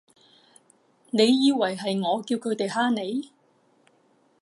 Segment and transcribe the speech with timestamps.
[1.11, 3.29] 你以為係我叫佢哋㗇你？